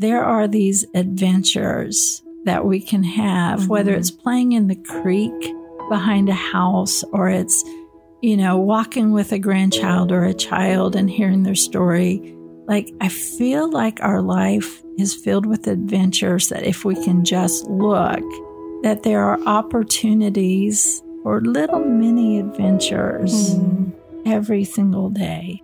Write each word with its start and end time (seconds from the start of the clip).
there 0.00 0.24
are 0.24 0.48
these 0.48 0.86
adventures 0.94 2.22
that 2.46 2.64
we 2.64 2.80
can 2.80 3.04
have, 3.04 3.68
whether 3.68 3.92
mm-hmm. 3.92 4.00
it's 4.00 4.10
playing 4.10 4.52
in 4.52 4.66
the 4.66 4.74
creek 4.74 5.54
behind 5.90 6.30
a 6.30 6.34
house 6.34 7.04
or 7.12 7.28
it's, 7.28 7.62
you 8.22 8.34
know, 8.34 8.56
walking 8.56 9.12
with 9.12 9.30
a 9.32 9.38
grandchild 9.38 10.10
or 10.10 10.24
a 10.24 10.32
child 10.32 10.96
and 10.96 11.10
hearing 11.10 11.42
their 11.42 11.54
story. 11.54 12.34
Like, 12.66 12.90
I 13.02 13.10
feel 13.10 13.70
like 13.70 14.00
our 14.00 14.22
life 14.22 14.82
is 14.96 15.14
filled 15.14 15.44
with 15.44 15.66
adventures 15.66 16.48
that 16.48 16.64
if 16.64 16.82
we 16.82 16.94
can 16.94 17.22
just 17.22 17.66
look, 17.66 18.24
that 18.82 19.02
there 19.02 19.22
are 19.22 19.38
opportunities 19.42 21.02
for 21.22 21.42
little 21.42 21.80
mini 21.80 22.38
adventures 22.38 23.54
mm-hmm. 23.54 23.90
every 24.24 24.64
single 24.64 25.10
day. 25.10 25.62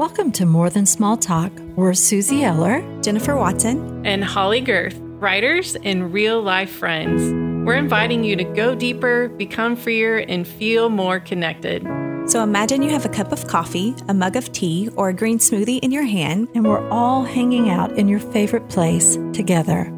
Welcome 0.00 0.32
to 0.32 0.46
More 0.46 0.70
Than 0.70 0.86
Small 0.86 1.18
Talk. 1.18 1.52
We're 1.76 1.90
Suzie 1.90 2.40
Eller, 2.40 2.80
Jennifer 3.02 3.36
Watson, 3.36 4.06
and 4.06 4.24
Holley 4.24 4.62
Gerth, 4.62 4.96
writers 5.20 5.76
and 5.84 6.10
real 6.10 6.40
life 6.40 6.70
friends. 6.70 7.20
We're 7.66 7.74
inviting 7.74 8.24
you 8.24 8.34
to 8.36 8.44
go 8.44 8.74
deeper, 8.74 9.28
become 9.28 9.76
freer, 9.76 10.16
and 10.16 10.48
feel 10.48 10.88
more 10.88 11.20
connected. 11.20 11.86
So 12.24 12.42
imagine 12.42 12.80
you 12.80 12.88
have 12.88 13.04
a 13.04 13.10
cup 13.10 13.30
of 13.30 13.46
coffee, 13.46 13.94
a 14.08 14.14
mug 14.14 14.36
of 14.36 14.50
tea, 14.52 14.88
or 14.96 15.10
a 15.10 15.12
green 15.12 15.38
smoothie 15.38 15.80
in 15.80 15.90
your 15.90 16.04
hand, 16.04 16.48
and 16.54 16.64
we're 16.64 16.88
all 16.88 17.22
hanging 17.22 17.68
out 17.68 17.92
in 17.98 18.08
your 18.08 18.20
favorite 18.20 18.70
place 18.70 19.18
together. 19.34 19.94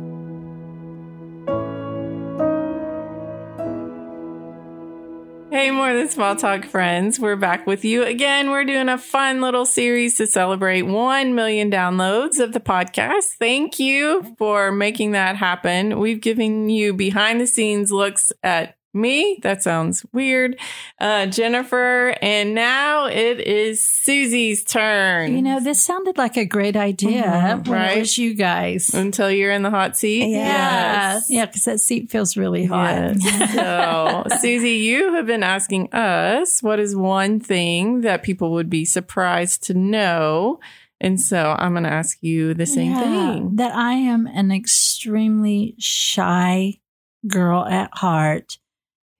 Hey, 5.63 5.71
more 5.71 5.95
than 5.95 6.09
small 6.09 6.35
talk 6.35 6.65
friends. 6.65 7.21
We're 7.21 7.37
back 7.37 7.69
with 7.69 7.85
you 7.85 8.03
again. 8.03 8.51
We're 8.51 8.65
doing 8.65 8.89
a 8.89 8.99
fun 8.99 9.41
little 9.41 9.65
series 9.65 10.17
to 10.17 10.27
celebrate 10.27 10.83
1 10.83 11.37
million 11.37 11.71
downloads 11.71 12.41
of 12.41 12.53
the 12.53 12.59
podcast. 12.59 13.37
Thank 13.39 13.79
you 13.79 14.35
for 14.39 14.73
making 14.73 15.13
that 15.13 15.37
happen. 15.37 16.01
We've 16.01 16.21
given 16.21 16.69
you 16.69 16.95
behind 16.95 17.41
the 17.41 17.47
scenes 17.47 17.93
looks 17.93 18.33
at 18.43 18.75
me. 18.95 19.39
That 19.43 19.63
sounds 19.63 20.05
weird. 20.13 20.59
Uh, 21.01 21.27
Jennifer. 21.27 22.15
And 22.23 22.55
now 22.55 23.07
it 23.07 23.41
is 23.41 23.81
Suzie's 23.81 24.65
turn. 24.65 25.35
You 25.35 25.43
know, 25.43 25.61
this 25.61 25.83
sounded 25.83 26.19
like 26.19 26.37
a 26.37 26.45
great 26.45 26.77
idea 26.77 27.23
Mhm, 27.23 27.69
when 27.69 27.79
right? 27.79 27.97
it 27.97 28.01
was 28.01 28.19
you 28.19 28.35
guys. 28.35 28.93
Until 28.95 29.31
you're 29.31 29.53
in 29.53 29.63
the 29.63 29.71
hot 29.71 29.97
seat. 29.97 30.29
Yeah. 30.31 31.15
Yes. 31.15 31.27
Yeah, 31.29 31.47
because 31.47 31.65
that 31.65 31.81
seat 31.81 32.11
feels 32.11 32.37
really 32.37 32.65
hot. 32.65 33.15
Yes. 33.17 33.55
so, 33.55 34.25
Suzie, 34.37 34.79
you 34.81 35.15
have 35.15 35.27
been 35.27 35.43
asking 35.43 35.93
us 35.93 36.63
what 36.63 36.79
is 36.79 36.95
one 36.95 37.41
thing 37.41 38.03
that 38.03 38.23
people 38.23 38.53
would 38.53 38.69
be 38.71 38.85
surprised 38.85 39.63
to 39.65 39.75
know. 39.75 40.61
And 41.01 41.21
so 41.21 41.57
I'm 41.59 41.73
going 41.73 41.83
to 41.83 41.91
ask 41.91 42.19
you 42.23 42.55
the 42.55 42.67
same 42.67 42.93
Yeah, 42.93 43.01
thing. 43.33 43.57
That 43.57 43.75
I 43.75 43.95
am 43.95 44.29
an 44.29 44.53
extremely 44.53 45.75
shy 45.79 46.79
girl 47.27 47.65
at 47.67 47.91
heart 47.95 48.59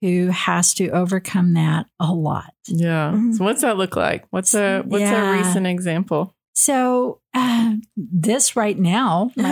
who 0.03 0.27
has 0.27 0.73
to 0.73 0.89
overcome 0.89 1.53
that 1.53 1.85
a 1.97 2.11
lot. 2.11 2.53
Yeah. 2.67 3.13
So 3.31 3.45
what's 3.45 3.61
that 3.61 3.77
look 3.77 3.95
like? 3.95 4.25
What's 4.31 4.53
a 4.53 4.81
what's 4.81 5.01
Yeah. 5.01 5.29
a 5.33 5.37
recent 5.37 5.65
example? 5.65 6.35
So 6.55 7.21
uh, 7.33 7.75
this 7.95 8.55
right 8.55 8.77
now, 8.77 9.31
like- 9.37 9.45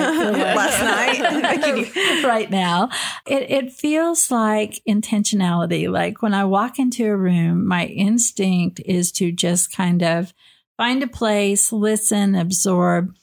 Last 0.56 0.82
night. 1.94 2.24
right 2.26 2.50
now, 2.52 2.90
it, 3.26 3.50
it 3.50 3.72
feels 3.74 4.30
like 4.30 4.82
intentionality. 4.88 5.90
Like 5.90 6.22
when 6.22 6.34
I 6.34 6.44
walk 6.44 6.80
into 6.80 7.06
a 7.08 7.16
room, 7.18 7.66
my 7.66 7.86
instinct 7.86 8.82
is 8.86 9.12
to 9.14 9.32
just 9.32 9.72
kind 9.76 10.04
of 10.04 10.34
find 10.78 11.02
a 11.02 11.08
place, 11.08 11.72
listen, 11.72 12.36
absorb. 12.36 13.14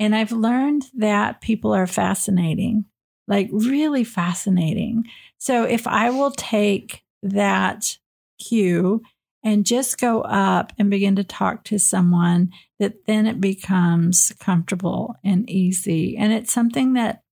And 0.00 0.14
I've 0.16 0.32
learned 0.32 0.86
that 0.96 1.40
people 1.40 1.72
are 1.72 1.86
fascinating, 1.86 2.86
like 3.28 3.48
really 3.52 4.04
fascinating. 4.04 5.04
So 5.42 5.64
if 5.64 5.88
I 5.88 6.10
will 6.10 6.30
take 6.30 7.02
that 7.24 7.98
cue 8.38 9.02
and 9.42 9.66
just 9.66 9.98
go 9.98 10.20
up 10.20 10.72
and 10.78 10.88
begin 10.88 11.16
to 11.16 11.24
talk 11.24 11.64
to 11.64 11.80
someone, 11.80 12.52
that 12.78 13.06
then 13.06 13.26
it 13.26 13.40
becomes 13.40 14.32
comfortable 14.38 15.16
and 15.24 15.50
easy. 15.50 16.16
And 16.16 16.32
it's 16.32 16.52
something 16.52 16.92
that 16.92 17.24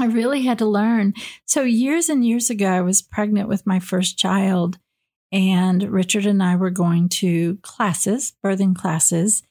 I 0.00 0.06
really 0.06 0.42
had 0.42 0.58
to 0.58 0.66
learn. 0.66 1.14
So, 1.44 1.62
years 1.62 2.08
and 2.08 2.26
years 2.26 2.50
ago, 2.50 2.68
I 2.68 2.80
was 2.80 3.00
pregnant 3.00 3.48
with 3.48 3.64
my 3.64 3.78
first 3.78 4.18
child, 4.18 4.78
and 5.30 5.84
Richard 5.84 6.26
and 6.26 6.42
I 6.42 6.56
were 6.56 6.70
going 6.70 7.08
to 7.20 7.58
classes, 7.62 8.32
birthing 8.44 8.74
classes. 8.74 9.44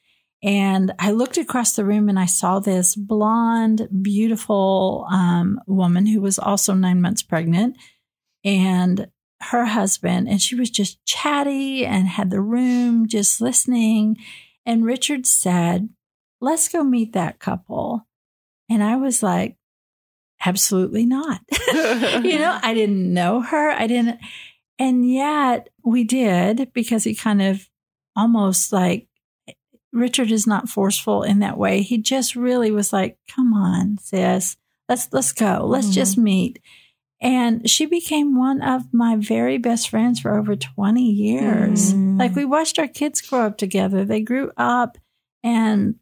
And 0.45 0.93
I 0.99 1.09
looked 1.09 1.39
across 1.39 1.73
the 1.73 1.83
room 1.83 2.07
and 2.07 2.19
I 2.19 2.27
saw 2.27 2.59
this 2.59 2.95
blonde, 2.95 3.89
beautiful 4.03 5.07
um, 5.11 5.59
woman 5.65 6.05
who 6.05 6.21
was 6.21 6.37
also 6.37 6.75
nine 6.75 7.01
months 7.01 7.23
pregnant 7.23 7.77
and 8.43 9.07
her 9.41 9.65
husband. 9.65 10.29
And 10.29 10.39
she 10.39 10.53
was 10.53 10.69
just 10.69 11.03
chatty 11.03 11.83
and 11.83 12.07
had 12.07 12.29
the 12.29 12.41
room 12.41 13.07
just 13.07 13.41
listening. 13.41 14.17
And 14.67 14.85
Richard 14.85 15.25
said, 15.25 15.89
Let's 16.39 16.69
go 16.69 16.83
meet 16.83 17.13
that 17.13 17.39
couple. 17.39 18.05
And 18.69 18.83
I 18.83 18.97
was 18.97 19.23
like, 19.23 19.57
Absolutely 20.45 21.07
not. 21.07 21.41
you 21.73 22.37
know, 22.37 22.59
I 22.61 22.75
didn't 22.75 23.11
know 23.11 23.41
her. 23.41 23.71
I 23.71 23.87
didn't. 23.87 24.19
And 24.77 25.11
yet 25.11 25.69
we 25.83 26.03
did 26.03 26.71
because 26.71 27.03
he 27.03 27.15
kind 27.15 27.41
of 27.41 27.67
almost 28.15 28.71
like 28.71 29.07
Richard 29.95 30.31
is 30.31 30.45
not 30.45 30.69
forceful 30.69 31.23
in 31.23 31.39
that 31.39 31.57
way. 31.57 31.81
He 31.81 31.97
just 31.97 32.35
really 32.35 32.69
was 32.71 32.91
like, 32.93 33.17
come 33.33 33.53
on, 33.53 33.97
sis, 33.99 34.57
let's, 34.89 35.07
let's 35.11 35.31
go. 35.31 35.65
Let's 35.65 35.87
Mhm. 35.87 35.93
just 35.93 36.17
meet. 36.17 36.59
And 37.21 37.67
she 37.69 37.85
became 37.85 38.37
one 38.37 38.61
of 38.61 38.93
my 38.93 39.15
very 39.15 39.57
best 39.57 39.89
friends 39.89 40.19
for 40.19 40.37
over 40.37 40.55
20 40.55 41.01
years. 41.09 41.93
Mm. 41.93 42.19
Like 42.19 42.35
we 42.35 42.45
watched 42.45 42.77
our 42.77 42.87
kids 42.89 43.21
grow 43.21 43.45
up 43.47 43.57
together. 43.57 44.03
They 44.03 44.21
grew 44.21 44.51
up 44.57 44.97
and 45.43 45.95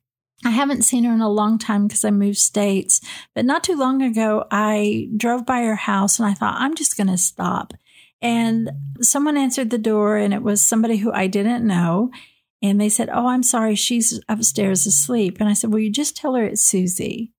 I 0.43 0.49
haven't 0.49 0.81
seen 0.81 1.03
her 1.05 1.13
in 1.13 1.21
a 1.21 1.29
long 1.29 1.57
time 1.59 1.87
because 1.87 2.03
I 2.03 2.11
moved 2.11 2.37
states. 2.39 2.99
But 3.35 3.45
not 3.45 3.63
too 3.63 3.77
long 3.77 4.01
ago, 4.01 4.45
I 4.51 5.07
drove 5.15 5.45
by 5.45 5.61
her 5.61 5.75
house 5.75 6.19
and 6.19 6.27
I 6.27 6.33
thought, 6.33 6.59
I'm 6.59 6.75
just 6.75 6.97
going 6.97 7.07
to 7.07 7.17
stop. 7.17 7.73
And 8.21 8.71
someone 9.01 9.37
answered 9.37 9.69
the 9.69 9.77
door 9.77 10.17
and 10.17 10.33
it 10.33 10.41
was 10.41 10.61
somebody 10.61 10.97
who 10.97 11.11
I 11.13 11.27
didn't 11.27 11.65
know. 11.65 12.09
And 12.63 12.79
they 12.81 12.89
said, 12.89 13.09
Oh, 13.13 13.27
I'm 13.27 13.43
sorry, 13.43 13.75
she's 13.75 14.19
upstairs 14.29 14.87
asleep. 14.87 15.37
And 15.39 15.49
I 15.49 15.53
said, 15.53 15.69
Well, 15.71 15.79
you 15.79 15.91
just 15.91 16.15
tell 16.15 16.33
her 16.35 16.43
it's 16.45 16.65
Suzie. 16.67 17.31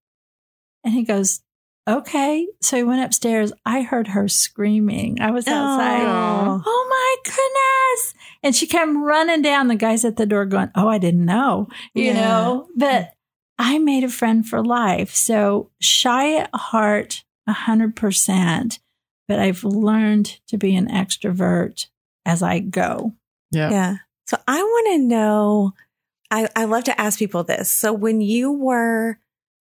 And 0.85 0.93
he 0.95 1.03
goes, 1.03 1.41
Okay. 1.89 2.47
So 2.61 2.77
he 2.77 2.83
went 2.83 3.03
upstairs. 3.05 3.53
I 3.67 3.83
heard 3.83 4.09
her 4.09 4.29
screaming. 4.29 5.21
I 5.21 5.31
was 5.31 5.49
outside. 5.49 6.05
Aw. 6.07 6.62
Oh 6.65 6.87
my 6.91 7.31
goodness. 7.33 8.15
And 8.43 8.55
she 8.55 8.67
came 8.67 9.03
running 9.03 9.43
down. 9.43 9.69
The 9.69 9.75
guys 9.77 10.05
at 10.05 10.17
the 10.17 10.27
door 10.27 10.45
going, 10.45 10.71
Oh, 10.75 10.89
I 10.89 10.99
didn't 10.99 11.25
know, 11.25 11.69
you 11.95 12.05
Yeah. 12.05 12.15
know, 12.15 12.69
but 12.77 13.15
I 13.59 13.79
made 13.79 14.05
a 14.05 14.09
friend 14.09 14.47
for 14.47 14.62
life. 14.62 15.15
So 15.15 15.71
shy 15.81 16.37
at 16.37 16.51
heart, 16.55 17.25
a 17.47 17.53
hundred 17.53 17.97
percent, 17.97 18.79
but 19.29 19.39
I've 19.39 19.65
learned 19.65 20.39
to 20.49 20.59
be 20.59 20.77
an 20.77 20.89
extrovert 20.89 21.87
as 22.27 22.43
I 22.43 22.59
go. 22.59 23.12
Yeah. 23.51 23.71
Yeah. 23.71 23.97
So 24.27 24.37
I 24.47 24.62
want 24.62 24.87
to 24.95 24.99
know. 25.07 25.73
I, 26.31 26.49
I 26.57 26.65
love 26.65 26.85
to 26.85 27.01
ask 27.01 27.19
people 27.19 27.45
this. 27.45 27.71
So 27.71 27.93
when 27.93 28.21
you 28.21 28.51
were 28.53 29.19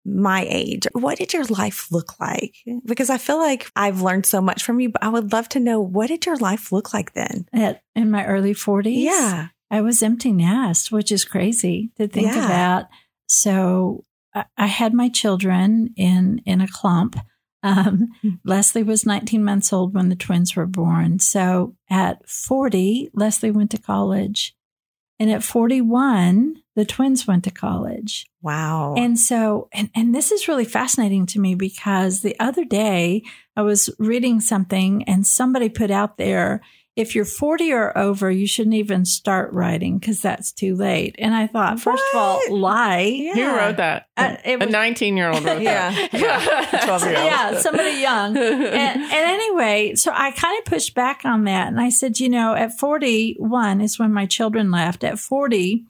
my 0.05 0.47
age, 0.49 0.87
what 0.93 1.19
did 1.19 1.33
your 1.33 1.45
life 1.45 1.91
look 1.93 2.19
like? 2.21 2.57
Because 2.85 3.11
I 3.11 3.19
feel 3.19 3.39
like 3.39 3.71
I've 3.77 4.03
learned 4.03 4.27
so 4.27 4.41
much 4.41 4.63
from 4.63 4.81
you, 4.81 4.89
but 4.91 5.03
I 5.03 5.09
would 5.09 5.33
love 5.33 5.49
to 5.51 5.61
know 5.61 5.81
what 5.81 6.09
did 6.09 6.27
your 6.27 6.37
life 6.37 6.73
look 6.73 6.93
like 6.93 7.13
then? 7.15 7.47
At, 7.53 7.83
in 7.95 8.11
my 8.11 8.25
early 8.27 8.55
40s, 8.55 8.95
Yeah. 9.03 9.49
I 9.71 9.81
was 9.83 10.03
empty 10.03 10.33
nest, 10.33 10.91
which 10.91 11.13
is 11.13 11.25
crazy 11.25 11.91
to 11.97 12.09
think 12.09 12.29
Yeah. 12.35 12.47
about. 12.47 12.87
So 13.29 14.05
I, 14.35 14.47
I 14.57 14.67
had 14.67 14.95
my 14.95 15.09
children 15.11 15.93
in 15.97 16.41
in 16.47 16.61
a 16.61 16.69
clump. 16.69 17.17
Um, 17.63 18.09
Hmm. 18.23 18.31
Leslie 18.45 18.83
was 18.83 19.05
19 19.07 19.43
months 19.45 19.73
old 19.73 19.95
when 19.95 20.09
the 20.09 20.17
twins 20.17 20.55
were 20.55 20.67
born. 20.67 21.19
So 21.19 21.75
at 21.91 22.29
40, 22.29 23.11
Leslie 23.15 23.51
went 23.51 23.71
to 23.73 23.79
college. 23.79 24.55
And 25.21 25.31
at 25.33 25.43
41, 25.43 26.63
the 26.77 26.85
twins 26.85 27.27
went 27.27 27.43
to 27.45 27.51
college. 27.51 28.27
Wow. 28.41 28.95
And 28.97 29.19
so, 29.19 29.69
and, 29.73 29.91
and 29.93 30.15
this 30.15 30.31
is 30.31 30.47
really 30.47 30.65
fascinating 30.65 31.27
to 31.27 31.41
me 31.41 31.57
because 31.57 32.21
the 32.21 32.39
other 32.39 32.65
day 32.65 33.25
I 33.57 33.63
was 33.63 33.91
reading 33.99 34.41
something 34.41 35.03
and 35.09 35.27
somebody 35.27 35.69
put 35.69 35.91
out 35.91 36.19
there, 36.19 36.61
if 36.99 37.15
you're 37.15 37.25
40 37.25 37.73
or 37.73 37.97
over, 37.97 38.29
you 38.31 38.47
shouldn't 38.47 38.75
even 38.75 39.05
start 39.05 39.53
writing 39.53 39.99
because 39.99 40.21
that's 40.21 40.51
too 40.53 40.75
late. 40.75 41.15
And 41.19 41.33
I 41.35 41.47
thought, 41.47 41.79
first 41.79 42.03
of 42.13 42.19
all, 42.19 42.41
lie. 42.59 42.99
Yeah. 43.01 43.35
Who 43.35 43.57
wrote 43.57 43.77
that? 43.77 44.09
Uh, 44.17 44.35
it 44.45 44.61
a 44.63 44.67
19 44.67 45.17
year 45.17 45.31
old 45.31 45.45
wrote 45.45 45.63
Yeah. 45.63 45.91
that. 46.13 46.83
12 46.85 47.03
year 47.05 47.17
old. 47.17 47.25
yeah, 47.25 47.59
somebody 47.61 48.01
young. 48.01 48.37
and, 48.37 49.01
and 49.01 49.13
anyway, 49.13 49.95
so 49.95 50.11
I 50.13 50.33
kind 50.33 50.59
of 50.59 50.65
pushed 50.65 50.95
back 50.95 51.21
on 51.25 51.45
that. 51.45 51.69
And 51.69 51.81
I 51.81 51.89
said, 51.91 52.19
you 52.19 52.29
know, 52.29 52.55
at 52.55 52.77
41 52.79 53.81
is 53.81 53.99
when 53.99 54.13
my 54.13 54.27
children 54.27 54.71
left. 54.73 55.05
At 55.05 55.19
40, 55.21 55.85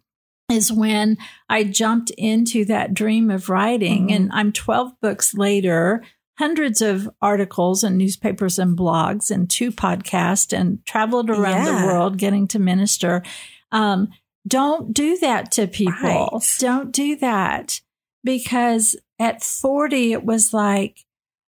is 0.51 0.73
when 0.73 1.17
I 1.49 1.65
jumped 1.65 2.11
into 2.19 2.65
that 2.67 2.95
dream 2.95 3.31
of 3.31 3.49
writing. 3.49 4.09
Mhm. 4.09 4.15
And 4.17 4.31
I'm 4.33 4.53
12 4.53 4.93
books 5.01 5.35
later, 5.35 6.03
hundreds 6.39 6.81
of 6.81 7.11
articles 7.21 7.83
and 7.83 7.99
newspapers 7.99 8.59
and 8.59 8.79
blogs 8.79 9.31
and 9.31 9.51
two 9.51 9.73
podcasts 9.73 10.57
and 10.57 10.85
traveled 10.87 11.31
around 11.31 11.67
Yeah. 11.67 11.81
the 11.81 11.87
world 11.87 12.17
getting 12.17 12.47
to 12.49 12.59
minister. 12.59 13.23
Um, 13.73 14.09
don't 14.47 14.95
do 14.95 15.19
that 15.19 15.51
to 15.53 15.67
people. 15.67 15.93
Right. 16.03 16.57
Don't 16.59 16.93
do 16.93 17.17
that 17.17 17.81
because 18.25 18.97
at 19.19 19.43
40, 19.43 20.13
it 20.13 20.25
was 20.25 20.53
like, 20.55 21.05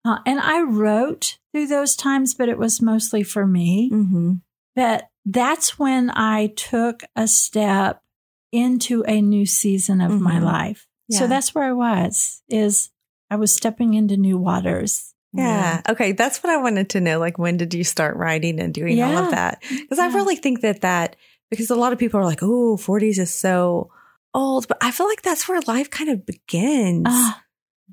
uh, 0.05 0.19
and 0.25 0.39
I 0.39 0.61
wrote 0.61 1.39
through 1.51 1.67
those 1.67 1.95
times, 1.95 2.35
but 2.35 2.47
it 2.47 2.57
was 2.59 2.81
mostly 2.81 3.23
for 3.23 3.47
me. 3.47 3.89
Mm-hmm. 3.91 4.33
But 4.75 5.09
that's 5.25 5.79
when 5.79 6.11
I 6.11 6.47
took 6.55 7.03
a 7.15 7.27
step 7.27 8.03
into 8.51 9.03
a 9.07 9.19
new 9.21 9.45
season 9.47 9.99
of 9.99 10.21
my 10.21 10.35
Mhm. 10.35 10.43
life. 10.43 10.87
So 11.11 11.27
that's 11.27 11.53
where 11.55 11.65
I 11.65 11.71
was, 11.73 12.41
is 12.49 12.89
I 13.29 13.35
was 13.37 13.55
stepping 13.55 13.93
into 13.93 14.17
new 14.17 14.37
waters. 14.37 15.13
Yeah. 15.33 15.81
Okay. 15.89 16.13
That's 16.13 16.41
what 16.43 16.53
I 16.53 16.57
wanted 16.61 16.89
to 16.91 17.01
know. 17.01 17.19
Like, 17.19 17.37
when 17.37 17.57
did 17.57 17.73
you 17.73 17.83
start 17.83 18.15
writing 18.15 18.59
and 18.59 18.73
doing 18.73 19.01
all 19.01 19.17
of 19.17 19.31
that? 19.31 19.61
Because 19.69 19.99
I 19.99 20.07
really 20.07 20.37
think 20.37 20.61
that 20.61 20.81
that, 20.81 21.17
because 21.49 21.69
a 21.69 21.75
lot 21.75 21.91
of 21.93 21.99
people 21.99 22.19
are 22.19 22.25
like, 22.25 22.41
oh, 22.41 22.77
40s 22.77 23.19
is 23.19 23.33
so 23.33 23.91
old. 24.33 24.67
But 24.67 24.77
I 24.81 24.91
feel 24.91 25.07
like 25.07 25.23
that's 25.23 25.47
where 25.49 25.59
life 25.67 25.89
kind 25.89 26.09
of 26.09 26.25
begins. 26.25 27.05
Ah, 27.07 27.43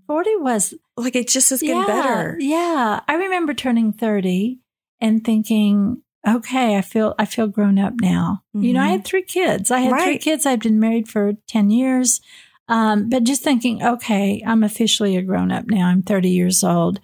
40 0.07 0.37
was 0.37 0.75
like, 0.97 1.17
it 1.17 1.29
just 1.29 1.51
is 1.51 1.61
getting 1.61 1.79
yeah, 1.79 1.87
better. 1.87 2.37
Yeah. 2.39 3.01
I 3.09 3.15
remember 3.15 3.55
turning 3.55 3.93
30 3.93 4.61
and 5.01 5.25
thinking, 5.25 6.03
okay, 6.27 6.77
I 6.77 6.83
feel 6.83 7.15
I 7.19 7.25
feel 7.25 7.49
grown 7.49 7.79
up 7.79 7.95
now. 8.01 8.45
You 8.55 8.73
know, 8.73 8.81
I 8.81 8.89
Mhm. 8.89 8.91
had 8.93 9.05
three 9.05 9.23
kids. 9.25 9.71
I 9.73 9.81
had 9.81 10.01
three 10.01 10.19
kids. 10.19 10.47
I'd 10.47 10.63
been 10.63 10.79
married 10.79 11.09
for 11.09 11.33
10 11.49 11.71
years. 11.71 12.21
Um, 12.69 13.09
but 13.09 13.25
just 13.25 13.43
thinking, 13.43 13.83
okay, 13.83 14.43
I'm 14.47 14.63
officially 14.63 15.17
a 15.17 15.23
grown 15.23 15.51
up 15.53 15.67
now. 15.67 15.89
I'm 15.89 16.03
30 16.03 16.31
years 16.31 16.63
old. 16.65 17.01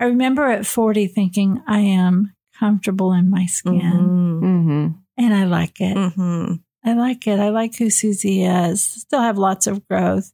I 0.00 0.04
remember 0.06 0.46
at 0.50 0.66
40 0.66 1.06
thinking, 1.06 1.62
I 1.66 1.80
am 1.80 2.32
comfortable 2.58 3.12
in 3.12 3.30
my 3.30 3.46
skin 3.46 3.80
Mhm. 3.80 4.40
Mm-hmm. 4.42 4.86
and 5.18 5.34
I 5.34 5.44
like 5.44 5.80
it. 5.80 5.96
Mhm. 5.96 6.60
I 6.84 6.94
like 6.94 7.26
it. 7.26 7.38
I 7.38 7.50
like 7.50 7.76
who 7.76 7.86
Suzie 7.86 8.70
is. 8.70 8.82
Still 8.82 9.20
have 9.20 9.38
lots 9.38 9.66
of 9.66 9.86
growth. 9.86 10.32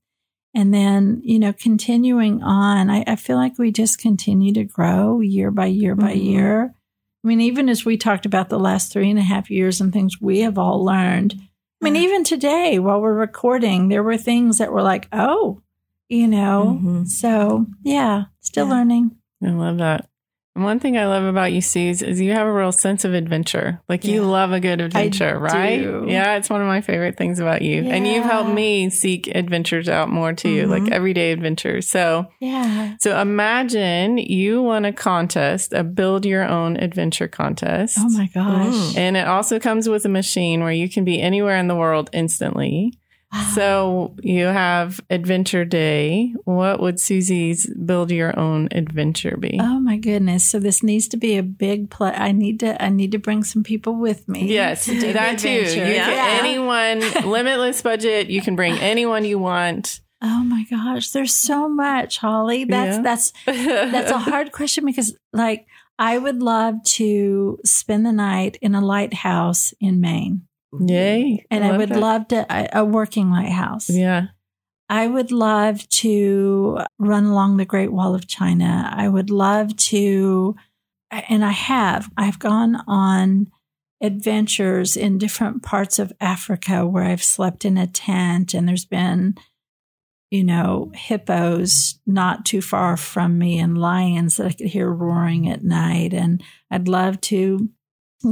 And 0.54 0.72
then, 0.72 1.20
you 1.22 1.38
know, 1.38 1.52
continuing 1.52 2.42
on, 2.42 2.88
I, 2.88 3.04
I 3.06 3.16
feel 3.16 3.36
like 3.36 3.58
we 3.58 3.70
just 3.70 3.98
continue 4.00 4.52
to 4.54 4.64
grow 4.64 5.20
year 5.20 5.50
by 5.50 5.66
year 5.66 5.94
by 5.94 6.14
Mhm. 6.14 6.24
year. 6.24 6.74
I 7.22 7.28
mean, 7.28 7.40
even 7.42 7.68
as 7.68 7.84
we 7.84 7.96
talked 7.98 8.24
about 8.24 8.48
the 8.48 8.58
last 8.58 8.90
three 8.92 9.10
and 9.10 9.18
a 9.18 9.22
half 9.22 9.50
years 9.50 9.80
and 9.80 9.92
things 9.92 10.20
we 10.20 10.40
have 10.40 10.56
all 10.56 10.82
learned. 10.84 11.34
I 11.80 11.84
mean, 11.84 11.96
even 11.96 12.24
today 12.24 12.78
while 12.78 13.00
we're 13.00 13.14
recording, 13.14 13.88
there 13.88 14.02
were 14.02 14.16
things 14.18 14.58
that 14.58 14.72
were 14.72 14.82
like, 14.82 15.08
oh, 15.12 15.62
you 16.08 16.26
know. 16.26 16.80
Mhm. 16.82 17.06
So, 17.06 17.66
yeah, 17.82 18.24
still 18.40 18.66
Yeah. 18.66 18.72
learning. 18.74 19.16
I 19.42 19.50
love 19.50 19.78
that. 19.78 20.08
One 20.62 20.80
thing 20.80 20.98
I 20.98 21.06
love 21.06 21.24
about 21.24 21.52
you, 21.52 21.60
Suze, 21.60 22.02
is 22.02 22.20
you 22.20 22.32
have 22.32 22.46
a 22.46 22.52
real 22.52 22.72
sense 22.72 23.04
of 23.04 23.14
adventure. 23.14 23.80
Like 23.88 24.04
you 24.04 24.22
love 24.22 24.52
a 24.52 24.60
good 24.60 24.80
adventure, 24.80 25.38
right? 25.38 25.78
do. 25.78 26.04
Yeah, 26.08 26.36
it's 26.36 26.50
one 26.50 26.60
of 26.60 26.66
my 26.66 26.80
favorite 26.80 27.16
things 27.16 27.38
about 27.38 27.62
you. 27.62 27.84
And 27.84 28.06
you've 28.06 28.24
helped 28.24 28.50
me 28.50 28.90
seek 28.90 29.28
adventures 29.28 29.88
out 29.88 30.08
more 30.08 30.32
too, 30.32 30.66
Mhm. 30.66 30.68
like 30.68 30.92
everyday 30.92 31.32
adventures. 31.32 31.88
So, 31.88 32.26
Yeah. 32.40 32.94
so 33.00 33.20
imagine 33.20 34.18
you 34.18 34.62
won 34.62 34.84
a 34.84 34.92
contest, 34.92 35.72
a 35.72 35.84
build 35.84 36.26
your 36.26 36.46
own 36.46 36.76
adventure 36.76 37.28
contest. 37.28 37.96
Oh 38.00 38.08
my 38.10 38.26
gosh. 38.34 38.74
Mm. 38.74 38.98
And 38.98 39.16
it 39.16 39.26
also 39.28 39.58
comes 39.58 39.88
with 39.88 40.04
a 40.04 40.08
machine 40.08 40.60
where 40.62 40.72
you 40.72 40.88
can 40.88 41.04
be 41.04 41.20
anywhere 41.20 41.56
in 41.56 41.68
the 41.68 41.76
world 41.76 42.10
instantly. 42.12 42.92
Wow. 43.32 43.50
So 43.54 44.14
you 44.22 44.46
have 44.46 45.00
Adventure 45.10 45.64
Day. 45.66 46.32
What 46.44 46.80
would 46.80 46.96
Suzie's 46.96 47.68
build 47.84 48.10
your 48.10 48.38
own 48.38 48.68
adventure 48.72 49.36
be? 49.36 49.58
Oh 49.60 49.78
my 49.80 49.98
goodness! 49.98 50.50
So 50.50 50.58
this 50.58 50.82
needs 50.82 51.08
to 51.08 51.18
be 51.18 51.36
a 51.36 51.42
big 51.42 51.90
play. 51.90 52.12
I 52.12 52.32
need 52.32 52.60
to. 52.60 52.82
I 52.82 52.88
need 52.88 53.12
to 53.12 53.18
bring 53.18 53.44
some 53.44 53.62
people 53.62 53.96
with 53.96 54.26
me. 54.28 54.46
Yes, 54.52 54.86
to 54.86 54.98
do 54.98 55.12
that 55.12 55.38
too. 55.38 55.62
Can, 55.64 56.44
anyone, 56.44 57.00
limitless 57.30 57.82
budget. 57.82 58.28
You 58.30 58.40
can 58.40 58.56
bring 58.56 58.78
anyone 58.78 59.24
you 59.26 59.38
want. 59.38 60.00
Oh 60.22 60.42
my 60.42 60.64
gosh, 60.68 61.10
there's 61.10 61.34
so 61.34 61.68
much, 61.68 62.18
Holley. 62.18 62.64
That's 62.64 62.96
Yeah. 62.96 63.02
that's 63.02 63.32
that's 63.46 64.10
a 64.10 64.18
hard 64.30 64.52
question 64.52 64.84
because, 64.86 65.14
like, 65.32 65.66
I 65.98 66.16
would 66.18 66.42
love 66.42 66.82
to 66.96 67.58
spend 67.64 68.06
the 68.06 68.12
night 68.12 68.56
in 68.62 68.74
a 68.74 68.80
lighthouse 68.80 69.74
in 69.80 70.00
Maine, 70.00 70.47
Yay. 70.72 71.46
and 71.50 71.64
I, 71.64 71.70
love 71.70 71.78
would 71.78 71.88
that. 71.90 72.00
love 72.00 72.28
to 72.28 72.46
a, 72.50 72.80
a 72.80 72.84
working 72.84 73.30
lighthouse. 73.30 73.88
Yeah. 73.88 74.28
I 74.88 75.06
would 75.06 75.32
love 75.32 75.86
to 75.90 76.78
run 76.98 77.24
along 77.26 77.56
the 77.56 77.66
Great 77.66 77.92
Wall 77.92 78.14
of 78.14 78.26
China. 78.26 78.90
I 78.94 79.08
would 79.08 79.30
love 79.30 79.76
to, 79.76 80.56
and 81.10 81.44
I 81.44 81.50
have, 81.50 82.10
I've 82.16 82.38
gone 82.38 82.82
on 82.86 83.48
adventures 84.00 84.96
in 84.96 85.18
different 85.18 85.62
parts 85.62 85.98
of 85.98 86.12
Africa 86.20 86.86
where 86.86 87.04
I've 87.04 87.22
slept 87.22 87.64
in 87.64 87.76
a 87.76 87.86
tent 87.86 88.54
and 88.54 88.66
there's 88.66 88.86
been, 88.86 89.34
you 90.30 90.44
know, 90.44 90.90
hippos 90.94 91.98
not 92.06 92.46
too 92.46 92.62
far 92.62 92.96
from 92.96 93.38
me 93.38 93.58
and 93.58 93.76
lions 93.76 94.36
that 94.36 94.46
I 94.46 94.52
could 94.52 94.68
hear 94.68 94.90
roaring 94.90 95.50
at 95.50 95.64
night. 95.64 96.14
And 96.14 96.42
I'd 96.70 96.88
love 96.88 97.20
to 97.22 97.68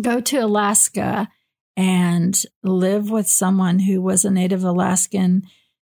go 0.00 0.21
to 0.21 0.38
Alaska 0.38 1.29
and 1.76 2.40
live 2.62 3.11
with 3.11 3.28
someone 3.28 3.81
who 3.81 4.00
was 4.00 4.25
a 4.25 4.31
native 4.31 4.64
Alaskan 4.64 5.43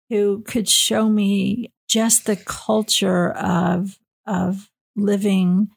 who 0.09 0.41
could 0.43 0.67
show 0.69 1.09
me 1.09 1.71
just 1.87 2.25
the 2.25 2.35
culture 2.35 3.31
of 3.31 3.97
of 4.25 4.69
living 4.95 5.69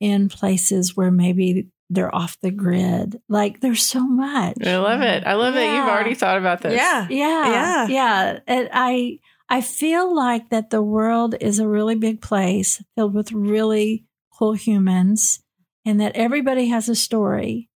in 0.00 0.28
places 0.28 0.96
where 0.96 1.10
maybe 1.10 1.68
they're 1.88 2.14
off 2.14 2.38
the 2.40 2.50
grid. 2.50 3.20
Like 3.28 3.60
there's 3.60 3.84
so 3.84 4.06
much. 4.06 4.56
I 4.64 4.76
love 4.76 5.00
it. 5.02 5.24
I 5.26 5.34
love 5.34 5.56
it. 5.56 5.64
You've 5.64 5.88
already 5.88 6.14
thought 6.14 6.38
about 6.38 6.60
this. 6.62 6.74
Yeah. 6.74 7.06
Yeah. 7.08 7.50
Yeah. 7.50 7.86
Yeah. 7.88 8.38
And 8.46 8.68
I 8.72 9.18
I 9.48 9.60
feel 9.60 10.14
like 10.14 10.50
that 10.50 10.70
the 10.70 10.82
world 10.82 11.36
is 11.40 11.58
a 11.58 11.68
really 11.68 11.94
big 11.94 12.20
place 12.20 12.82
filled 12.96 13.14
with 13.14 13.32
really 13.32 14.04
cool 14.36 14.54
humans 14.54 15.40
and 15.84 16.00
that 16.00 16.16
everybody 16.16 16.68
has 16.68 16.88
a 16.88 16.96
story. 16.96 17.70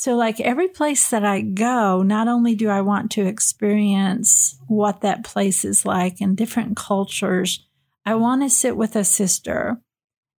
So 0.00 0.16
like 0.16 0.40
every 0.40 0.68
place 0.68 1.10
that 1.10 1.26
I 1.26 1.42
go, 1.42 2.02
not 2.02 2.26
only 2.26 2.54
do 2.54 2.70
I 2.70 2.80
want 2.80 3.10
to 3.10 3.26
experience 3.26 4.58
what 4.66 5.02
that 5.02 5.24
place 5.24 5.62
is 5.62 5.84
like 5.84 6.22
in 6.22 6.34
different 6.34 6.74
cultures, 6.74 7.66
I 8.06 8.14
want 8.14 8.40
to 8.40 8.48
sit 8.48 8.78
with 8.78 8.96
a 8.96 9.04
sister 9.04 9.76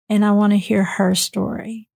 and 0.09 0.25
I 0.25 0.31
want 0.31 0.53
to 0.53 0.57
hear 0.57 0.83
her 0.83 1.13
story. 1.13 1.87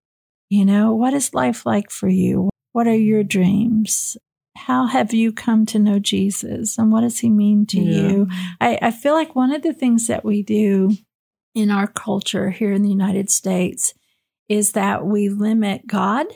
You 0.48 0.64
know, 0.64 0.94
what 0.94 1.16
is 1.16 1.34
life 1.34 1.66
like 1.66 1.90
for 1.90 2.08
you? 2.08 2.52
What 2.74 2.86
are 2.86 2.96
your 2.96 3.24
dreams? 3.24 4.16
How 4.56 4.86
have 4.86 5.12
you 5.12 5.32
come 5.32 5.66
to 5.66 5.80
know 5.80 5.98
Jesus 5.98 6.78
and 6.78 6.92
what 6.92 7.02
does 7.02 7.18
he 7.18 7.32
mean 7.32 7.66
to 7.66 7.82
Yeah. 7.82 8.12
you? 8.12 8.28
I, 8.62 8.78
I 8.80 8.92
feel 8.92 9.14
like 9.14 9.36
one 9.36 9.52
of 9.52 9.64
the 9.64 9.74
things 9.74 10.06
that 10.06 10.24
we 10.24 10.44
do 10.44 10.92
in 11.56 11.72
our 11.72 11.88
culture 11.88 12.52
here 12.52 12.74
in 12.74 12.84
the 12.84 12.90
United 12.90 13.32
States 13.32 13.96
is 14.48 14.74
that 14.74 15.04
we 15.04 15.30
limit 15.30 15.88
God 15.88 16.28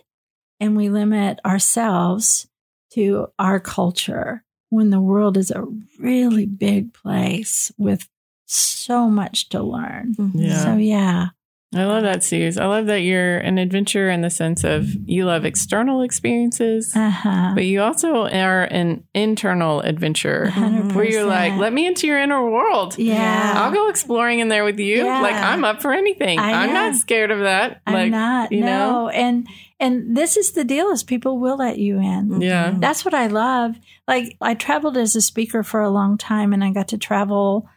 and 0.60 0.76
we 0.76 0.90
limit 0.90 1.40
ourselves 1.46 2.48
to 2.94 3.28
our 3.38 3.60
culture 3.60 4.44
when 4.70 4.90
the 4.90 5.02
world 5.02 5.38
is 5.38 5.52
a 5.52 5.66
really 6.00 6.46
big 6.46 6.94
place 6.94 7.72
with 7.78 8.08
so 8.46 9.10
much 9.10 9.50
to 9.50 9.62
learn. 9.62 10.16
Mm-hmm. 10.18 10.40
Yeah. 10.40 10.64
So, 10.64 10.76
yeah. 10.78 11.28
I 11.76 11.84
love 11.86 12.02
that, 12.02 12.24
Suze. 12.24 12.58
I 12.58 12.66
love 12.66 12.88
that 12.88 13.02
you're 13.02 13.38
an 13.38 13.60
adventurer 13.60 14.10
in 14.10 14.22
the 14.22 14.32
sense 14.32 14.64
of 14.64 14.88
you 15.08 15.26
love 15.26 15.46
external 15.46 16.02
experiences, 16.02 16.96
Uh 16.96 17.12
huh. 17.12 17.52
but 17.54 17.64
you 17.66 17.82
also 17.84 18.26
are 18.26 18.64
an 18.64 19.04
internal 19.14 19.80
adventurer 19.82 20.50
where 20.50 21.06
you're 21.06 21.26
like, 21.26 21.54
let 21.60 21.72
me 21.72 21.86
into 21.86 22.08
your 22.08 22.18
inner 22.18 22.50
world. 22.50 22.98
Yeah. 22.98 23.54
I'll 23.56 23.72
go 23.72 23.88
exploring 23.88 24.40
in 24.40 24.48
there 24.48 24.64
with 24.66 24.80
you. 24.80 25.06
Yeah. 25.06 25.22
Like 25.22 25.36
I'm 25.36 25.64
up 25.64 25.80
for 25.80 25.94
anything. 25.94 26.40
I 26.40 26.64
I'm 26.64 26.70
know. 26.70 26.90
not 26.90 26.96
scared 26.96 27.30
of 27.30 27.42
that. 27.42 27.82
I'm 27.86 27.94
like 27.94 28.12
not. 28.12 28.52
you 28.52 28.62
no. 28.62 28.66
know? 28.66 29.10
And 29.10 29.48
and 29.80 30.18
this 30.18 30.38
is 30.38 30.54
the 30.54 30.64
deal: 30.64 30.90
is 30.90 31.04
people 31.04 31.38
will 31.38 31.58
let 31.58 31.78
you 31.78 32.00
in. 32.00 32.42
Yeah. 32.42 32.74
That's 32.76 33.06
what 33.06 33.14
I 33.14 33.28
love. 33.28 33.76
Like 34.08 34.36
I 34.42 34.56
traveled 34.56 34.98
as 34.98 35.16
a 35.16 35.22
speaker 35.22 35.62
for 35.62 35.82
a 35.82 35.90
long 35.92 36.18
time, 36.18 36.52
and 36.52 36.64
I 36.64 36.72
got 36.72 36.88
to 36.90 36.98
travel. 36.98 37.70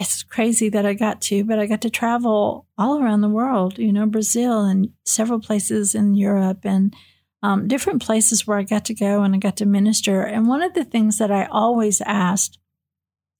It's 0.00 0.22
crazy 0.22 0.68
that 0.70 0.84
I 0.84 0.94
got 0.94 1.20
to, 1.22 1.44
but 1.44 1.58
I 1.58 1.66
got 1.66 1.82
to 1.82 1.90
travel 1.90 2.66
all 2.76 3.00
around 3.00 3.20
the 3.20 3.28
world. 3.28 3.78
You 3.78 3.92
know, 3.92 4.06
Brazil 4.06 4.64
and 4.64 4.90
several 5.04 5.40
places 5.40 5.94
in 5.94 6.14
Europe, 6.14 6.60
and 6.64 6.94
um, 7.42 7.68
different 7.68 8.02
places 8.02 8.46
where 8.46 8.58
I 8.58 8.62
got 8.62 8.86
to 8.86 8.94
go 8.94 9.22
and 9.22 9.34
I 9.34 9.38
got 9.38 9.56
to 9.58 9.66
minister. 9.66 10.22
And 10.22 10.48
one 10.48 10.62
of 10.62 10.74
the 10.74 10.84
things 10.84 11.18
that 11.18 11.30
I 11.30 11.44
always 11.44 12.00
asked 12.00 12.58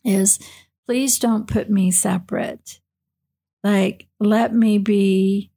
is, 0.04 0.38
please 0.87 1.18
don't 1.18 1.49
put 1.49 1.70
me 1.70 1.90
separate. 1.90 2.80
Like, 3.62 4.06
let 4.20 4.54
me 4.54 4.76
be 4.78 5.50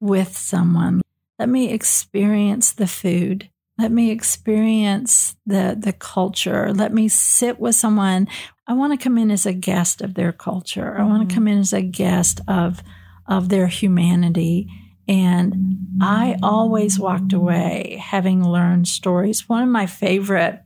with 0.00 0.36
someone. 0.36 1.02
Let 1.38 1.48
me 1.48 1.72
experience 1.72 2.72
the 2.72 2.86
food 2.86 3.50
Let 3.78 3.92
me 3.92 4.10
experience 4.10 5.36
the 5.46 5.76
the 5.78 5.92
culture. 5.92 6.72
Let 6.74 6.92
me 6.92 7.08
sit 7.08 7.60
with 7.60 7.76
someone. 7.76 8.28
I 8.66 8.72
want 8.72 8.98
to 8.98 9.02
come 9.02 9.16
in 9.16 9.30
as 9.30 9.46
a 9.46 9.52
guest 9.52 10.02
of 10.02 10.14
their 10.14 10.32
culture. 10.32 10.98
I 10.98 11.04
want 11.04 11.28
to 11.28 11.34
come 11.34 11.46
in 11.46 11.58
as 11.58 11.72
a 11.72 11.82
guest 11.82 12.40
of 12.48 12.82
of 13.26 13.48
their 13.48 13.68
humanity. 13.68 14.68
And 15.06 15.78
I 16.02 16.36
always 16.42 16.98
walked 16.98 17.32
away 17.32 18.02
having 18.02 18.46
learned 18.46 18.88
stories. 18.88 19.48
One 19.48 19.62
of 19.62 19.68
my 19.68 19.86
favorite 19.86 20.60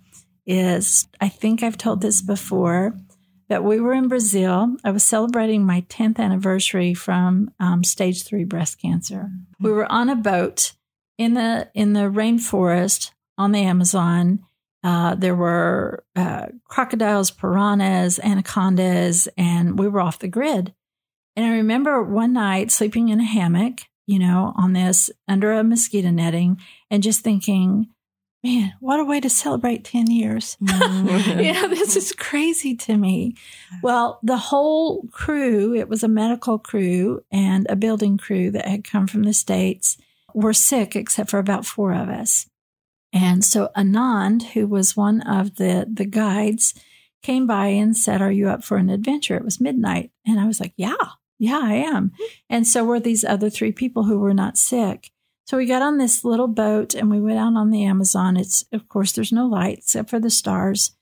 is 0.46 1.06
I 1.20 1.28
think 1.28 1.62
I've 1.62 1.78
told 1.78 2.00
this 2.00 2.22
before, 2.22 2.94
but 3.48 3.62
we 3.62 3.78
were 3.78 3.92
in 3.92 4.08
Brazil. 4.08 4.76
I 4.82 4.90
was 4.90 5.04
celebrating 5.04 5.64
my 5.64 5.82
10th 5.82 6.18
anniversary 6.18 6.94
from 6.94 7.50
um, 7.60 7.84
stage 7.84 8.24
three 8.24 8.44
breast 8.44 8.80
cancer. 8.80 9.30
We 9.60 9.70
were 9.70 9.90
on 9.90 10.08
a 10.08 10.16
boat 10.16 10.72
in 11.18 11.34
the 11.34 11.70
in 11.74 11.92
the 11.92 12.10
rainforest 12.10 13.12
on 13.38 13.52
the 13.52 13.60
Amazon. 13.60 14.40
Uh, 14.84 15.14
there 15.14 15.36
were 15.36 16.02
uh, 16.16 16.46
crocodiles, 16.64 17.30
piranhas, 17.30 18.18
anacondas, 18.18 19.28
and 19.36 19.78
we 19.78 19.88
were 19.88 20.00
off 20.00 20.18
the 20.18 20.26
grid. 20.26 20.74
And 21.36 21.46
I 21.46 21.50
remember 21.50 22.02
one 22.02 22.32
night 22.32 22.72
sleeping 22.72 23.08
in 23.08 23.20
a 23.20 23.24
hammock, 23.24 23.82
you 24.06 24.18
know, 24.18 24.52
on 24.56 24.72
this 24.72 25.10
under 25.28 25.52
a 25.52 25.62
mosquito 25.62 26.10
netting, 26.10 26.60
and 26.90 27.02
just 27.02 27.20
thinking, 27.20 27.88
man, 28.42 28.74
what 28.80 29.00
a 29.00 29.04
way 29.04 29.20
to 29.20 29.30
celebrate 29.30 29.84
10 29.84 30.10
years. 30.10 30.56
Mm. 30.62 31.44
you 31.44 31.52
know, 31.52 31.68
this 31.68 31.96
is 31.96 32.12
crazy 32.12 32.74
to 32.76 32.96
me. 32.96 33.36
Well, 33.82 34.18
the 34.22 34.36
whole 34.36 35.06
crew, 35.12 35.74
it 35.74 35.88
was 35.88 36.02
a 36.02 36.08
medical 36.08 36.58
crew 36.58 37.24
and 37.30 37.66
a 37.70 37.76
building 37.76 38.18
crew 38.18 38.50
that 38.50 38.66
had 38.66 38.84
come 38.84 39.06
from 39.06 39.22
the 39.22 39.32
States, 39.32 39.96
were 40.34 40.52
sick 40.52 40.96
except 40.96 41.30
for 41.30 41.38
about 41.38 41.66
four 41.66 41.92
of 41.92 42.08
us. 42.08 42.46
And 43.12 43.44
so 43.44 43.70
Anand, 43.76 44.52
who 44.52 44.66
was 44.66 44.96
one 44.96 45.20
of 45.22 45.56
the, 45.56 45.86
the 45.92 46.06
guides, 46.06 46.74
came 47.22 47.46
by 47.46 47.66
and 47.66 47.96
said, 47.96 48.22
Are 48.22 48.32
you 48.32 48.48
up 48.48 48.64
for 48.64 48.76
an 48.76 48.90
adventure? 48.90 49.36
It 49.36 49.44
was 49.44 49.60
midnight. 49.60 50.10
And 50.26 50.40
I 50.40 50.46
was 50.46 50.60
like, 50.60 50.72
Yeah, 50.76 50.94
yeah, 51.38 51.60
I 51.62 51.74
am. 51.74 52.12
And 52.48 52.66
so 52.66 52.84
were 52.84 53.00
these 53.00 53.24
other 53.24 53.50
three 53.50 53.72
people 53.72 54.04
who 54.04 54.18
were 54.18 54.34
not 54.34 54.56
sick. 54.58 55.10
So 55.46 55.56
we 55.56 55.66
got 55.66 55.82
on 55.82 55.98
this 55.98 56.24
little 56.24 56.48
boat 56.48 56.94
and 56.94 57.10
we 57.10 57.20
went 57.20 57.38
out 57.38 57.56
on 57.56 57.70
the 57.70 57.84
Amazon. 57.84 58.36
It's, 58.36 58.64
of 58.72 58.88
course, 58.88 59.12
there's 59.12 59.32
no 59.32 59.46
light 59.46 59.78
except 59.78 60.08
for 60.08 60.20
the 60.20 60.30
stars. 60.30 60.92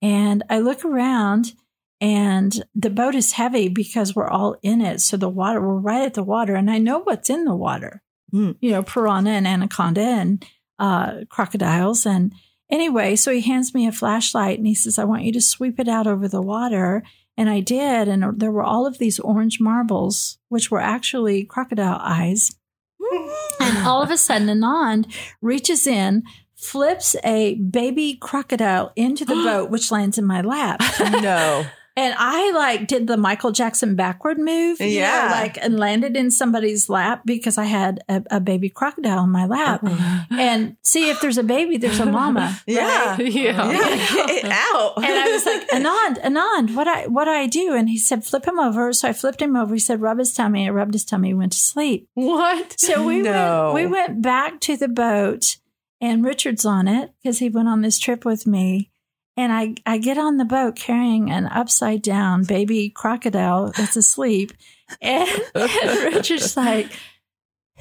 And 0.00 0.44
I 0.48 0.60
look 0.60 0.84
around 0.84 1.54
and 2.00 2.64
the 2.74 2.90
boat 2.90 3.14
is 3.14 3.32
heavy 3.32 3.68
because 3.68 4.14
we're 4.14 4.28
all 4.28 4.56
in 4.62 4.80
it. 4.80 5.00
So 5.00 5.16
the 5.16 5.28
water, 5.28 5.60
we're 5.60 5.74
right 5.74 6.02
at 6.02 6.14
the 6.14 6.22
water. 6.22 6.54
And 6.54 6.70
I 6.70 6.78
know 6.78 7.00
what's 7.00 7.28
in 7.28 7.44
the 7.44 7.56
water. 7.56 8.02
You 8.32 8.70
know, 8.70 8.82
piranha 8.82 9.30
and 9.30 9.46
anaconda 9.46 10.00
and 10.00 10.44
uh, 10.78 11.24
crocodiles. 11.28 12.06
And 12.06 12.32
anyway, 12.70 13.16
so 13.16 13.32
he 13.32 13.40
hands 13.40 13.74
me 13.74 13.86
a 13.86 13.92
flashlight 13.92 14.58
and 14.58 14.66
he 14.66 14.74
says, 14.74 14.98
I 14.98 15.04
want 15.04 15.24
you 15.24 15.32
to 15.32 15.40
sweep 15.40 15.78
it 15.80 15.88
out 15.88 16.06
over 16.06 16.28
the 16.28 16.42
water. 16.42 17.02
And 17.36 17.48
I 17.48 17.60
did. 17.60 18.08
And 18.08 18.38
there 18.40 18.50
were 18.50 18.64
all 18.64 18.86
of 18.86 18.98
these 18.98 19.18
orange 19.20 19.60
marbles, 19.60 20.38
which 20.48 20.70
were 20.70 20.80
actually 20.80 21.44
crocodile 21.44 21.98
eyes. 22.00 22.54
And 23.60 23.78
all 23.86 24.02
of 24.02 24.10
a 24.10 24.16
sudden, 24.16 24.46
Anand 24.46 25.12
reaches 25.42 25.86
in, 25.86 26.22
flips 26.54 27.16
a 27.24 27.56
baby 27.56 28.16
crocodile 28.20 28.92
into 28.94 29.24
the 29.24 29.34
boat, 29.44 29.68
which 29.68 29.90
lands 29.90 30.16
in 30.16 30.24
my 30.24 30.40
lap. 30.42 30.80
no. 31.00 31.66
And 31.98 32.14
I 32.16 32.52
like 32.52 32.86
did 32.86 33.08
the 33.08 33.16
Michael 33.16 33.50
Jackson 33.50 33.96
backward 33.96 34.38
move. 34.38 34.80
you 34.80 34.86
know, 34.86 34.92
Yeah. 35.00 35.28
like 35.32 35.58
and 35.60 35.78
landed 35.80 36.16
in 36.16 36.30
somebody's 36.30 36.88
lap 36.88 37.22
because 37.24 37.58
I 37.58 37.64
had 37.64 37.98
a, 38.08 38.22
a 38.30 38.40
baby 38.40 38.68
crocodile 38.68 39.24
in 39.24 39.30
my 39.30 39.46
lap. 39.46 39.80
Uh-huh. 39.82 40.24
And 40.30 40.76
see, 40.84 41.10
if 41.10 41.20
there's 41.20 41.38
a 41.38 41.42
baby, 41.42 41.76
there's 41.76 41.98
a 41.98 42.06
mama. 42.06 42.60
Yeah. 42.68 43.10
right? 43.18 43.20
Yeah. 43.32 43.70
Yeah, 43.72 44.26
get 44.26 44.44
out. 44.72 44.92
And 44.98 45.06
I 45.06 45.32
was 45.32 45.44
like, 45.44 45.68
Anand, 45.70 46.22
Anand, 46.24 46.74
what 46.76 46.86
I 46.86 47.06
what 47.08 47.24
do 47.24 47.30
I 47.32 47.46
do? 47.48 47.74
And 47.74 47.88
he 47.88 47.98
said, 47.98 48.24
flip 48.24 48.46
him 48.46 48.60
over. 48.60 48.92
So 48.92 49.08
I 49.08 49.12
flipped 49.12 49.42
him 49.42 49.56
over. 49.56 49.74
He 49.74 49.80
said, 49.80 50.00
rub 50.00 50.18
his 50.20 50.32
tummy. 50.32 50.68
I 50.68 50.70
rubbed 50.70 50.94
his 50.94 51.04
tummy. 51.04 51.28
He 51.28 51.34
went 51.34 51.52
to 51.52 51.58
sleep. 51.58 52.08
What? 52.14 52.78
So 52.78 53.04
we 53.04 53.22
No. 53.22 53.72
went 53.74 53.90
we 53.90 53.90
went 53.90 54.22
back 54.22 54.60
to 54.60 54.76
the 54.76 54.88
boat 54.88 55.56
and 56.00 56.24
Richard's 56.24 56.64
on 56.64 56.86
it 56.86 57.10
because 57.22 57.40
he 57.40 57.48
went 57.48 57.66
on 57.68 57.80
this 57.82 57.98
trip 57.98 58.24
with 58.24 58.46
me. 58.46 58.92
And 59.38 59.52
I, 59.52 59.76
I 59.86 59.98
get 59.98 60.18
on 60.18 60.36
the 60.36 60.44
boat 60.44 60.74
carrying 60.74 61.30
an 61.30 61.46
upside 61.46 62.02
down 62.02 62.42
baby 62.42 62.90
crocodile 62.90 63.70
that's 63.70 63.94
asleep. 63.94 64.52
And, 65.00 65.28
and 65.54 66.14
Richard's 66.14 66.56
like, 66.56 66.90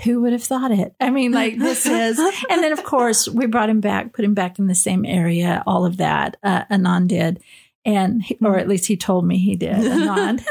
who 0.04 0.22
would 0.22 0.34
have 0.34 0.44
thought 0.44 0.70
it? 0.70 0.94
I 1.00 1.10
mean, 1.10 1.32
like 1.32 1.58
this 1.58 1.88
is, 1.88 2.20
and 2.20 2.64
then 2.64 2.74
of 2.74 2.84
course 2.84 3.28
we 3.28 3.48
brought 3.48 3.72
him 3.72 3.82
back, 3.82 4.14
put 4.14 4.24
him 4.24 4.36
back 4.36 4.60
in 4.60 4.68
the 4.68 4.76
same 4.76 5.04
area, 5.04 5.64
all 5.66 5.84
of 5.84 5.98
that. 5.98 6.38
Uh, 6.44 6.66
Anand 6.66 7.08
did. 7.08 7.42
And, 7.84 8.24
or 8.40 8.60
at 8.60 8.68
least 8.68 8.86
he 8.86 8.96
told 8.96 9.26
me 9.26 9.40
he 9.40 9.56
did, 9.56 9.78
Anand. 9.78 10.46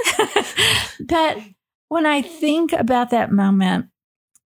but 1.06 1.38
when 1.88 2.04
I 2.04 2.20
think 2.20 2.72
about 2.72 3.10
that 3.10 3.30
moment, 3.30 3.86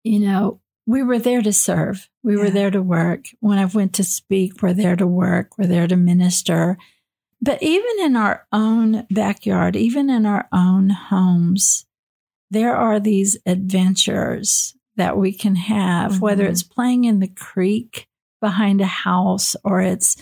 you 0.05 0.21
know, 0.21 0.63
we 0.87 1.03
were 1.03 1.19
there 1.19 1.43
to 1.43 1.53
serve. 1.53 2.09
We 2.23 2.37
were 2.37 2.51
there 2.51 2.71
to 2.71 2.81
work. 2.81 3.27
When 3.41 3.59
I 3.59 3.65
went 3.65 3.95
to 3.95 4.05
speak, 4.05 4.63
we're 4.63 4.73
there 4.73 4.97
to 4.97 5.07
work. 5.07 5.59
We're 5.59 5.67
there 5.67 5.89
to 5.89 5.97
minister. 5.97 6.79
But 7.43 7.63
even 7.63 7.91
in 8.01 8.17
our 8.17 8.47
own 8.53 9.07
backyard, 9.11 9.77
even 9.77 10.09
in 10.09 10.25
our 10.27 10.49
own 10.53 10.91
homes, 10.91 11.87
there 12.51 12.75
are 12.77 13.01
these 13.01 13.37
adventures 13.47 14.77
that 14.97 15.19
we 15.19 15.33
can 15.33 15.57
have, 15.57 16.23
whether 16.23 16.47
Mhm. 16.47 16.51
it's 16.51 16.63
playing 16.63 17.05
in 17.05 17.19
the 17.19 17.29
creek 17.29 18.07
behind 18.41 18.81
a 18.81 18.87
house 18.87 19.57
or 19.65 19.81
it's, 19.81 20.17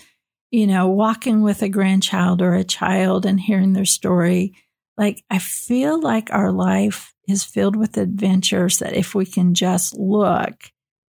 you 0.50 0.66
know, 0.66 0.88
walking 0.88 1.42
with 1.42 1.62
a 1.62 1.68
grandchild 1.68 2.40
or 2.40 2.54
a 2.54 2.64
child 2.64 3.26
and 3.26 3.38
hearing 3.40 3.74
their 3.74 3.84
story. 3.84 4.54
Like, 4.96 5.24
I 5.30 5.38
feel 5.38 6.00
like 6.00 6.28
our 6.32 6.52
life 6.52 7.12
is 7.26 7.42
filled 7.44 7.74
with 7.76 7.96
adventures 7.96 8.78
that 8.78 8.94
if 8.94 9.14
we 9.14 9.26
can 9.26 9.54
just 9.54 9.96
look, 9.98 10.54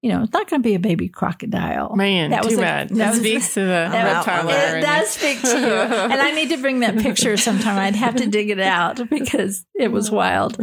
you 0.01 0.09
know, 0.11 0.23
it's 0.23 0.33
not 0.33 0.49
going 0.49 0.61
to 0.61 0.67
be 0.67 0.75
a 0.75 0.79
baby 0.79 1.09
crocodile. 1.09 1.95
Man, 1.95 2.31
That 2.31 2.43
was 2.45 2.53
too 2.53 2.59
a- 2.59 2.63
bad. 2.63 2.89
that 2.89 2.95
That 2.95 3.09
was- 3.11 3.19
speaks 3.19 3.53
to 3.55 3.59
the 3.61 3.65
That- 3.91 4.25
reptile 4.25 4.49
it 4.49 4.81
does 4.81 5.09
speak 5.09 5.41
to 5.41 5.59
you. 5.59 5.65
And 5.73 6.13
I 6.13 6.31
need 6.31 6.49
to 6.49 6.57
bring 6.57 6.79
that 6.79 6.97
picture 6.97 7.35
sometime. 7.37 7.77
I'd 7.77 7.95
have 7.95 8.15
to 8.17 8.27
dig 8.27 8.49
it 8.49 8.59
out 8.59 9.07
because 9.09 9.65
it 9.75 9.91
was 9.91 10.09
wild. 10.11 10.57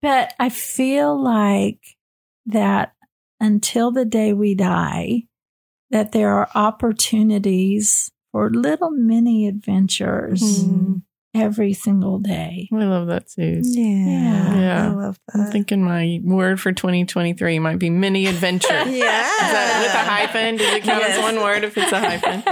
But 0.00 0.32
I 0.38 0.48
feel 0.48 1.20
like 1.22 1.80
that 2.46 2.92
until 3.40 3.90
the 3.92 4.04
day 4.04 4.32
we 4.32 4.54
die, 4.54 5.24
that 5.90 6.12
there 6.12 6.32
are 6.34 6.48
opportunities 7.18 8.10
for 8.32 8.50
little 8.50 8.90
mini 8.90 9.46
adventures 9.48 10.64
Mhm. 10.64 11.02
Every 11.34 11.72
single 11.72 12.18
day. 12.18 12.68
I 12.72 12.76
love 12.84 13.06
that, 13.08 13.30
Suze. 13.30 13.76
Yeah. 13.76 14.54
Yeah. 14.58 14.86
I 14.86 14.94
love 14.94 15.18
that. 15.28 15.40
I'm 15.40 15.50
thinking 15.52 15.82
my 15.82 16.20
word 16.22 16.60
for 16.60 16.72
2023 16.72 17.58
might 17.58 17.78
be 17.78 17.90
mini 17.90 18.26
adventure. 18.26 18.68
yeah. 18.72 18.84
Is 18.84 18.90
that 18.96 19.82
with 19.82 19.94
a 19.94 20.04
hyphen? 20.10 20.56
Does 20.56 20.74
it 20.74 20.82
count 20.82 21.04
as 21.04 21.20
one 21.20 21.36
word 21.36 21.64
if 21.64 21.76
it's 21.76 21.92
a 21.92 21.98
hyphen? 21.98 22.42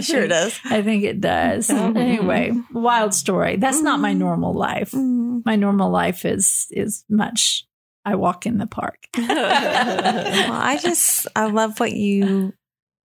sure 0.02 0.28
does. 0.28 0.58
I 0.64 0.82
think 0.82 1.04
it 1.04 1.20
does. 1.20 1.68
Mhm. 1.68 1.96
Anyway, 1.96 2.52
wild 2.72 3.14
story. 3.14 3.56
That's 3.56 3.82
not 3.82 4.00
my 4.00 4.12
normal 4.12 4.54
life. 4.54 4.92
Mm. 4.92 5.42
My 5.44 5.56
normal 5.56 5.90
life 5.90 6.24
is 6.24 6.66
is 6.70 7.04
much 7.08 7.66
I 8.04 8.14
walk 8.14 8.46
in 8.46 8.58
the 8.58 8.66
park. 8.66 8.98
Well, 9.16 9.26
I 9.28 10.78
just 10.80 11.26
I 11.36 11.46
love 11.46 11.78
what 11.80 11.92
you 11.92 12.52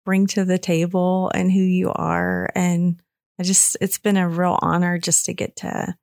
bring 0.04 0.26
to 0.28 0.44
the 0.44 0.58
table 0.58 1.30
and 1.34 1.50
who 1.50 1.60
you 1.60 1.90
are 1.90 2.50
and 2.54 3.00
I 3.38 3.42
just 3.42 3.76
it's 3.80 3.98
been 3.98 4.16
a 4.16 4.28
real 4.28 4.58
honor 4.62 4.98
just 4.98 5.24
to 5.26 5.32
get 5.34 5.56
to 5.56 5.94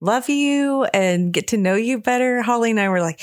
love 0.00 0.28
you 0.28 0.84
and 0.94 1.32
get 1.32 1.48
to 1.48 1.56
know 1.56 1.74
you 1.74 2.00
better. 2.00 2.42
Holley 2.42 2.70
and 2.70 2.80
I 2.80 2.88
were 2.88 3.00
like, 3.02 3.20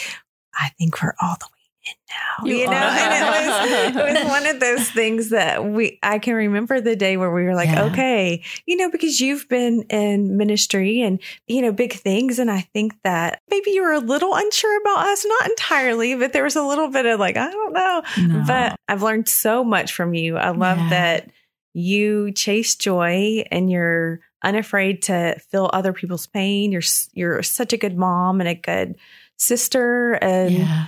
I 0.53 0.69
think 0.77 1.01
we're 1.01 1.15
all 1.21 1.35
the 1.39 1.45
way 1.45 1.51
in 1.87 1.93
now. 2.09 2.45
You 2.45 2.55
You, 2.61 2.65
know, 2.67 2.71
and 2.73 3.95
it 3.95 3.95
was 3.95 3.95
it 3.95 4.21
was 4.23 4.27
one 4.29 4.45
of 4.45 4.59
those 4.59 4.89
things 4.91 5.29
that 5.31 5.65
we 5.65 5.99
I 6.03 6.19
can 6.19 6.35
remember 6.35 6.79
the 6.81 6.95
day 6.95 7.17
where 7.17 7.31
we 7.31 7.43
were 7.43 7.55
like, 7.55 7.69
Yeah. 7.69 7.85
okay, 7.85 8.43
you 8.65 8.75
know, 8.77 8.89
because 8.91 9.19
you've 9.19 9.47
been 9.49 9.83
in 9.89 10.37
ministry 10.37 11.01
and 11.01 11.19
you 11.47 11.61
know, 11.61 11.71
big 11.71 11.93
things. 11.93 12.39
And 12.39 12.49
I 12.51 12.61
think 12.73 12.93
that 13.03 13.41
maybe 13.49 13.71
you 13.71 13.81
were 13.83 13.93
a 13.93 13.99
little 13.99 14.33
unsure 14.35 14.79
about 14.81 15.07
us, 15.07 15.25
not 15.25 15.49
entirely, 15.49 16.15
but 16.15 16.31
there 16.33 16.43
was 16.43 16.55
a 16.55 16.63
little 16.63 16.89
bit 16.89 17.05
of 17.05 17.19
like, 17.19 17.37
I 17.37 17.51
don't 17.51 17.73
know. 17.73 18.03
No. 18.19 18.43
But 18.47 18.75
I've 18.87 19.03
learned 19.03 19.27
so 19.27 19.63
much 19.63 19.91
from 19.93 20.13
you. 20.13 20.37
I 20.37 20.49
love 20.51 20.77
Yeah. 20.77 20.89
that 20.89 21.31
you 21.77 22.31
chase 22.31 22.75
joy 22.75 23.45
and 23.51 23.69
you're 23.69 24.19
unafraid 24.43 25.03
to 25.03 25.37
feel 25.51 25.69
other 25.71 25.93
people's 25.93 26.25
pain. 26.25 26.71
You're 26.71 26.81
you're 27.13 27.43
such 27.43 27.71
a 27.71 27.77
good 27.77 27.95
mom 27.95 28.41
and 28.41 28.49
a 28.49 28.55
good 28.55 28.95
sister 29.37 30.13
and 30.13 30.53
yeah. 30.55 30.87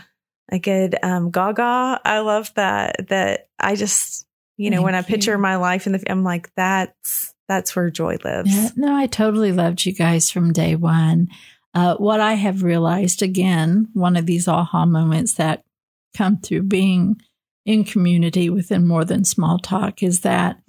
a 0.51 0.57
good 0.57 0.95
um, 1.03 1.29
Gaga. 1.29 2.01
I 2.03 2.19
love 2.19 2.51
that. 2.55 3.07
That 3.09 3.49
I 3.59 3.75
just 3.75 4.25
you 4.57 4.71
know 4.71 4.81
when 4.81 4.95
I 4.95 5.01
Thank 5.01 5.09
you. 5.09 5.15
picture 5.15 5.37
my 5.37 5.57
life 5.57 5.85
in 5.85 5.93
the 5.93 6.03
I'm 6.09 6.23
like 6.23 6.51
that's 6.55 7.35
that's 7.47 7.75
where 7.75 7.91
joy 7.91 8.17
lives. 8.23 8.51
Yeah, 8.51 8.69
no, 8.75 8.95
I 8.95 9.05
totally 9.05 9.51
loved 9.51 9.85
you 9.85 9.93
guys 9.93 10.31
from 10.31 10.53
day 10.53 10.75
one. 10.75 11.27
Uh, 11.75 11.97
what 11.97 12.19
I 12.19 12.33
have 12.33 12.63
realized 12.63 13.21
again, 13.21 13.89
one 13.93 14.17
of 14.17 14.25
these 14.25 14.47
aha 14.47 14.87
moments 14.87 15.35
that 15.35 15.63
come 16.17 16.37
through 16.37 16.63
being 16.63 17.21
in 17.69 17.83
community 17.83 18.49
within 18.49 18.87
more 18.87 19.05
than 19.05 19.23
small 19.23 19.59
talk 19.59 20.01
is 20.01 20.21
that 20.21 20.59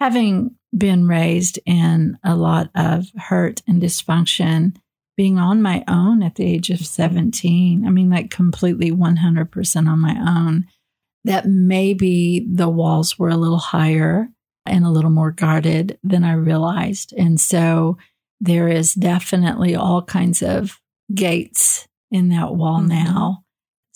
having 0.00 0.56
been 0.76 1.06
raised 1.06 1.56
in 1.64 2.18
a 2.24 2.34
lot 2.34 2.68
of 2.74 3.06
hurt 3.16 3.62
and 3.68 3.80
dysfunction, 3.80 4.74
being 5.16 5.38
on 5.38 5.62
my 5.62 5.84
own 5.86 6.20
at 6.20 6.34
the 6.34 6.44
age 6.44 6.70
of 6.70 6.80
17, 6.80 7.86
I 7.86 7.90
mean, 7.90 8.10
like 8.10 8.32
completely 8.32 8.90
100% 8.90 9.88
on 9.88 10.00
my 10.00 10.16
own, 10.18 10.66
that 11.22 11.46
maybe 11.46 12.44
the 12.52 12.68
walls 12.68 13.16
were 13.20 13.28
a 13.28 13.36
little 13.36 13.58
higher 13.58 14.28
and 14.66 14.84
a 14.84 14.90
little 14.90 15.10
more 15.10 15.30
guarded 15.30 15.96
than 16.02 16.24
I 16.24 16.32
realized. 16.32 17.14
And 17.16 17.40
so 17.40 17.98
there 18.40 18.66
is 18.66 18.94
definitely 18.94 19.76
all 19.76 20.02
kinds 20.02 20.42
of 20.42 20.80
gates 21.14 21.86
in 22.10 22.30
that 22.30 22.56
wall 22.56 22.80
mm-hmm. 22.80 22.88
now 22.88 23.44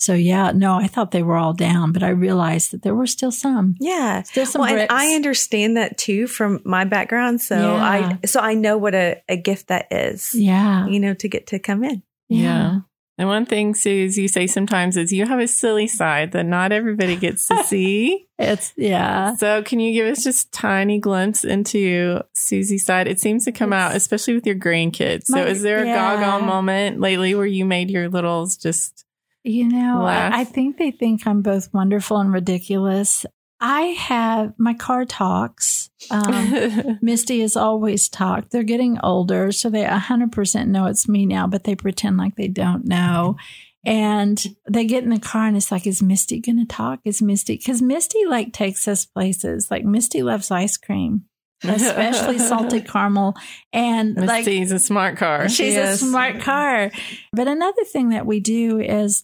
so 0.03 0.13
yeah, 0.13 0.51
no, 0.51 0.75
I 0.75 0.87
thought 0.87 1.11
they 1.11 1.23
were 1.23 1.37
all 1.37 1.53
down, 1.53 1.93
but 1.93 2.03
I 2.03 2.09
realized 2.09 2.71
that 2.71 2.81
there 2.81 2.93
were 2.93 3.07
still 3.07 3.31
some. 3.31 3.75
Yeah, 3.79 4.23
still 4.23 4.45
some. 4.45 4.61
Well, 4.61 4.77
and 4.77 4.91
I 4.91 5.13
understand 5.15 5.77
that 5.77 5.97
too 5.97 6.27
from 6.27 6.61
my 6.65 6.83
background. 6.83 7.39
So 7.41 7.55
yeah. 7.57 8.17
I 8.21 8.25
so 8.25 8.39
I 8.41 8.53
know 8.53 8.77
what 8.77 8.93
a, 8.93 9.21
a 9.29 9.37
gift 9.37 9.69
that 9.69 9.87
is. 9.91 10.35
Yeah, 10.35 10.85
you 10.87 10.99
know, 10.99 11.13
to 11.13 11.27
get 11.29 11.47
to 11.47 11.59
come 11.59 11.83
in. 11.83 12.03
Yeah. 12.27 12.41
yeah. 12.41 12.79
And 13.17 13.29
one 13.29 13.45
thing, 13.45 13.75
Suze, 13.75 14.17
you 14.17 14.27
say 14.27 14.47
sometimes 14.47 14.97
is 14.97 15.13
you 15.13 15.25
have 15.27 15.39
a 15.39 15.47
silly 15.47 15.87
side 15.87 16.31
that 16.31 16.45
not 16.45 16.71
everybody 16.71 17.15
gets 17.15 17.45
to 17.47 17.63
see. 17.67 18.27
it's 18.39 18.73
yeah. 18.75 19.35
So 19.35 19.61
can 19.61 19.79
you 19.79 19.93
give 19.93 20.11
us 20.11 20.23
just 20.23 20.51
tiny 20.51 20.99
glimpse 20.99 21.45
into 21.45 22.21
Suzie's 22.35 22.85
side? 22.85 23.07
It 23.07 23.19
seems 23.19 23.45
to 23.45 23.51
come 23.51 23.71
it's, 23.71 23.79
out, 23.79 23.95
especially 23.95 24.33
with 24.33 24.47
your 24.47 24.55
grandkids. 24.55 25.25
So 25.25 25.45
is 25.45 25.61
there 25.61 25.83
a 25.83 25.85
yeah. 25.85 25.95
goggle 25.95 26.45
moment 26.45 26.99
lately 26.99 27.35
where 27.35 27.45
you 27.45 27.65
made 27.65 27.91
your 27.91 28.09
littles 28.09 28.57
just 28.57 29.05
you 29.43 29.67
know, 29.67 30.03
I, 30.05 30.41
I 30.41 30.43
think 30.43 30.77
they 30.77 30.91
think 30.91 31.27
I'm 31.27 31.41
both 31.41 31.73
wonderful 31.73 32.17
and 32.17 32.31
ridiculous. 32.31 33.25
I 33.59 33.81
have 33.81 34.53
my 34.57 34.73
car 34.73 35.05
talks. 35.05 35.89
Um, 36.11 36.97
Misty 37.01 37.39
has 37.41 37.55
always 37.55 38.09
talked. 38.09 38.51
They're 38.51 38.63
getting 38.63 38.99
older, 39.01 39.53
so 39.53 39.69
they 39.69 39.83
100% 39.85 40.67
know 40.67 40.85
it's 40.87 41.07
me 41.07 41.25
now, 41.25 41.47
but 41.47 41.63
they 41.63 41.75
pretend 41.75 42.17
like 42.17 42.35
they 42.35 42.49
don't 42.49 42.85
know. 42.85 43.37
And 43.85 44.41
they 44.69 44.85
get 44.85 45.03
in 45.03 45.09
the 45.09 45.19
car 45.19 45.47
and 45.47 45.57
it's 45.57 45.71
like, 45.71 45.85
is 45.87 46.01
Misty 46.01 46.39
going 46.39 46.59
to 46.59 46.65
talk? 46.65 46.99
Is 47.03 47.21
Misty? 47.21 47.57
Because 47.57 47.81
Misty 47.81 48.25
like 48.25 48.53
takes 48.53 48.87
us 48.87 49.05
places. 49.05 49.69
Like 49.69 49.83
Misty 49.83 50.23
loves 50.23 50.51
ice 50.51 50.77
cream. 50.77 51.25
especially 51.63 52.39
salted 52.39 52.87
caramel. 52.89 53.35
And 53.71 54.15
Misty's 54.15 54.71
like, 54.71 54.77
a 54.77 54.79
smart 54.79 55.17
car. 55.17 55.47
She's 55.49 55.77
a 55.77 55.97
smart 55.97 56.41
car. 56.41 56.91
But 57.33 57.47
another 57.47 57.83
thing 57.85 58.09
that 58.09 58.25
we 58.25 58.39
do 58.39 58.79
is 58.79 59.23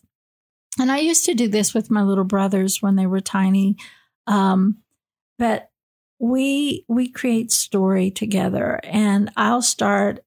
and 0.79 0.91
I 0.91 0.99
used 0.99 1.25
to 1.25 1.33
do 1.33 1.47
this 1.47 1.73
with 1.73 1.89
my 1.89 2.03
little 2.03 2.23
brothers 2.23 2.81
when 2.81 2.95
they 2.95 3.07
were 3.07 3.21
tiny. 3.21 3.75
Um, 4.27 4.77
but 5.37 5.69
we 6.19 6.85
we 6.87 7.09
create 7.09 7.51
story 7.51 8.11
together 8.11 8.79
and 8.83 9.31
I'll 9.37 9.61
start 9.61 10.23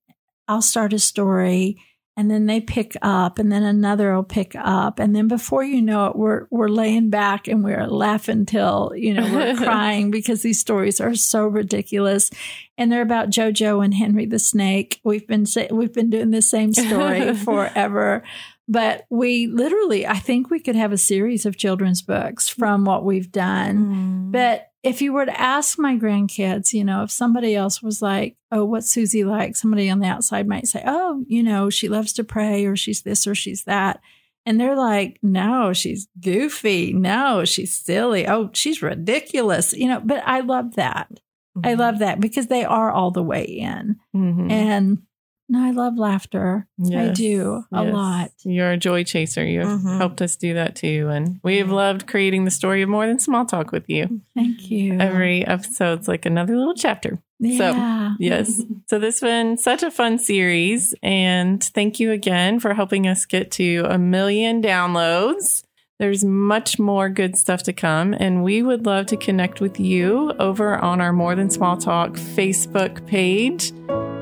I'll 0.49 0.62
start 0.62 0.92
a 0.94 0.99
story 0.99 1.78
and 2.16 2.31
then 2.31 2.47
they 2.47 2.61
pick 2.61 2.95
up 3.02 3.38
and 3.38 3.50
then 3.50 3.62
another 3.62 4.14
will 4.14 4.23
pick 4.23 4.54
up 4.57 4.99
and 4.99 5.16
then 5.16 5.28
before 5.28 5.64
you 5.64 5.81
know 5.81 6.07
it 6.07 6.16
we're 6.16 6.47
we're 6.50 6.69
laying 6.69 7.11
back 7.11 7.49
and 7.49 7.64
we're 7.64 7.87
laughing 7.87 8.45
till 8.45 8.92
you 8.95 9.14
know 9.14 9.33
we're 9.33 9.57
crying 9.64 10.11
because 10.11 10.42
these 10.42 10.61
stories 10.61 11.00
are 11.00 11.14
so 11.14 11.47
ridiculous 11.47 12.31
and 12.76 12.92
they're 12.92 13.02
about 13.02 13.31
jojo 13.31 13.85
and 13.85 13.95
henry 13.95 14.26
the 14.26 14.38
snake 14.38 15.00
we've 15.04 15.26
been 15.26 15.47
we've 15.71 15.92
been 15.92 16.11
doing 16.11 16.31
the 16.31 16.42
same 16.42 16.73
story 16.73 17.35
forever 17.45 18.23
but 18.69 19.04
we 19.11 19.49
literally, 19.49 20.07
I 20.07 20.19
think 20.19 20.49
we 20.49 20.61
could 20.61 20.76
have 20.76 20.92
a 20.92 20.99
series 20.99 21.45
of 21.45 21.57
children's 21.57 22.00
books 22.00 22.49
from 22.49 22.85
what 22.85 23.04
we've 23.04 23.31
done. 23.31 23.76
Mm. 23.76 24.33
But 24.33 24.72
if 24.83 25.01
you 25.01 25.12
were 25.12 25.27
to 25.27 25.41
ask 25.41 25.79
my 25.79 25.97
grandkids, 25.97 26.73
you 26.73 26.85
know, 26.85 27.05
if 27.05 27.11
somebody 27.11 27.55
else 27.55 27.83
was 27.83 28.03
like, 28.03 28.37
oh, 28.51 28.65
what's 28.65 28.95
Suzie 28.95 29.25
like? 29.25 29.55
Somebody 29.55 29.89
on 29.89 30.01
the 30.01 30.09
outside 30.09 30.49
might 30.49 30.67
say, 30.67 30.83
oh, 30.85 31.25
you 31.29 31.43
know, 31.43 31.71
she 31.71 31.89
loves 31.89 32.12
to 32.15 32.25
pray 32.25 32.67
or 32.67 32.75
she's 32.75 33.03
this 33.03 33.27
or 33.27 33.35
she's 33.35 33.64
that. 33.64 34.01
And 34.45 34.61
they're 34.61 34.77
like, 34.77 35.18
no, 35.23 35.73
she's 35.73 36.09
goofy. 36.21 36.92
No, 36.92 37.45
she's 37.45 37.73
silly. 37.73 38.27
Oh, 38.27 38.51
she's 38.53 38.83
ridiculous. 38.83 39.73
You 39.73 39.87
know, 39.87 40.01
but 40.05 40.23
I 40.27 40.40
love 40.40 40.75
that. 40.75 41.09
Mm-hmm. 41.57 41.66
I 41.66 41.75
love 41.75 42.01
that 42.01 42.18
because 42.18 42.49
they 42.49 42.64
are 42.64 42.90
all 42.90 43.12
the 43.12 43.23
way 43.23 43.45
in. 43.45 43.97
Mm-hmm. 44.16 44.51
And 44.51 45.03
no, 45.53 45.62
I 45.62 45.71
love 45.73 45.99
laughter. 45.99 46.67
Yes, 46.79 47.11
I 47.11 47.12
do 47.12 47.62
a 47.71 47.85
yes. 47.85 47.93
lot. 47.93 48.31
You're 48.43 48.71
a 48.71 48.79
joy 48.79 49.05
chaser. 49.05 49.45
You've 49.45 49.67
mm-hmm. 49.67 49.99
helped 49.99 50.23
us 50.23 50.37
do 50.37 50.55
that 50.55 50.75
too. 50.77 51.11
And 51.12 51.41
we've 51.45 51.71
loved 51.71 52.07
creating 52.07 52.47
the 52.47 52.51
story 52.51 52.81
of 52.81 52.88
more 52.88 53.07
than 53.07 53.19
small 53.19 53.45
talk 53.45 53.71
with 53.71 53.87
you. 53.87 54.23
Thank 54.35 54.71
you. 54.71 54.99
Every 54.99 55.47
episode's 55.47 56.09
like 56.09 56.25
another 56.25 56.57
little 56.57 56.73
chapter. 56.73 57.19
Yeah. 57.38 57.59
So, 57.59 58.17
yes. 58.19 58.62
So, 58.88 58.99
this 58.99 59.21
has 59.21 59.29
been 59.29 59.59
such 59.59 59.83
a 59.83 59.91
fun 59.91 60.19
series. 60.19 60.95
And 61.03 61.62
thank 61.62 62.01
you 62.01 62.12
again 62.12 62.59
for 62.59 62.73
helping 62.73 63.07
us 63.07 63.27
get 63.27 63.51
to 63.53 63.85
a 63.91 63.99
million 63.99 64.62
downloads. 64.62 65.65
There's 65.99 66.25
much 66.25 66.79
more 66.79 67.11
good 67.11 67.37
stuff 67.37 67.62
to 67.65 67.73
come, 67.73 68.15
and 68.19 68.43
we 68.43 68.62
would 68.62 68.87
love 68.87 69.07
to 69.07 69.17
connect 69.17 69.61
with 69.61 69.79
you 69.79 70.33
over 70.38 70.77
on 70.77 71.01
our 71.01 71.12
More 71.12 71.37
Than 71.37 71.49
Small 71.49 71.77
Talk 71.77 72.15
Facebook 72.15 73.07
page. 73.07 73.73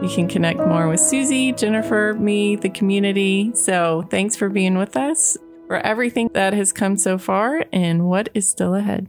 You 0.03 0.09
can 0.09 0.29
connect 0.29 0.59
more 0.59 0.89
with 0.89 1.01
Suzie, 1.01 1.57
Jennifer, 1.57 2.15
me, 2.19 2.57
the 2.57 2.71
community. 2.71 3.53
So 3.55 4.07
thanks 4.11 4.35
for 4.35 4.49
being 4.49 4.79
with 4.79 4.97
us 4.97 5.37
for 5.67 5.77
everything 5.77 6.31
that 6.33 6.53
has 6.55 6.73
come 6.73 6.97
so 6.97 7.19
far 7.19 7.65
and 7.73 8.07
what 8.07 8.29
is 8.35 8.49
still 8.49 8.75
ahead. 8.75 9.09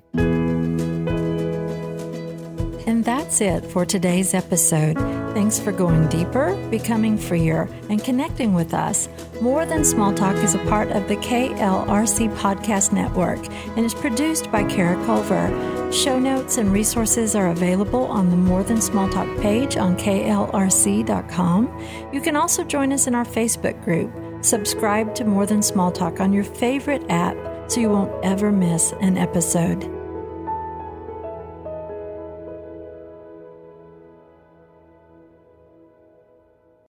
And 3.02 3.08
that's 3.08 3.42
it 3.42 3.66
for 3.66 3.84
today's 3.84 4.36
episode. 4.36 4.96
Thanks 5.34 5.60
for 5.60 5.72
going 5.72 6.08
deeper, 6.10 6.56
becoming 6.70 7.18
freer, 7.18 7.68
and 7.90 8.04
connecting 8.04 8.54
with 8.54 8.76
us. 8.76 9.10
More 9.42 9.66
Than 9.66 9.84
Small 9.84 10.14
Talk 10.14 10.36
is 10.36 10.54
a 10.54 10.64
part 10.66 10.92
of 10.92 11.08
the 11.08 11.16
KLRC 11.16 12.32
Podcast 12.38 12.94
Network 12.94 13.40
and 13.76 13.80
is 13.84 13.96
produced 13.96 14.52
by 14.52 14.64
Kara 14.66 15.04
Culver. 15.08 15.92
Show 15.92 16.20
notes 16.20 16.60
and 16.60 16.72
resources 16.72 17.34
are 17.34 17.48
available 17.48 18.06
on 18.06 18.30
the 18.30 18.38
More 18.38 18.62
Than 18.62 18.80
Small 18.80 19.10
Talk 19.10 19.36
page 19.42 19.78
on 19.78 19.98
klrc.com. 19.98 20.68
You 22.14 22.22
can 22.22 22.36
also 22.36 22.64
join 22.64 22.94
us 22.94 23.08
in 23.08 23.16
our 23.16 23.26
Facebook 23.26 23.84
group. 23.84 24.14
Subscribe 24.46 25.16
to 25.16 25.26
More 25.26 25.48
Than 25.48 25.64
Small 25.64 25.92
Talk 25.92 26.20
on 26.20 26.34
your 26.34 26.44
favorite 26.44 27.10
app 27.10 27.36
so 27.72 27.82
you 27.82 27.90
won't 27.90 28.14
ever 28.24 28.52
miss 28.52 28.94
an 29.02 29.18
episode. 29.18 30.01